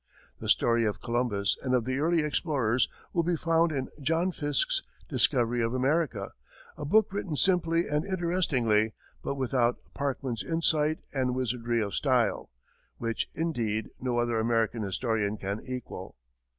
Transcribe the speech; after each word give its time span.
The 0.39 0.49
story 0.49 0.83
of 0.83 0.99
Columbus 0.99 1.55
and 1.61 1.75
of 1.75 1.85
the 1.85 1.99
early 1.99 2.23
explorers 2.23 2.89
will 3.13 3.21
be 3.21 3.35
found 3.35 3.71
in 3.71 3.91
John 4.01 4.31
Fiske's 4.31 4.81
"Discovery 5.07 5.61
of 5.61 5.75
America," 5.75 6.31
a 6.75 6.85
book 6.85 7.13
written 7.13 7.35
simply 7.35 7.87
and 7.87 8.03
interestingly, 8.03 8.93
but 9.21 9.35
without 9.35 9.77
Parkman's 9.93 10.43
insight 10.43 10.97
and 11.13 11.35
wizardry 11.35 11.81
of 11.83 11.93
style 11.93 12.49
which, 12.97 13.29
indeed, 13.35 13.91
no 13.99 14.17
other 14.17 14.39
American 14.39 14.81
historian 14.81 15.37
can 15.37 15.61
equal. 15.67 16.17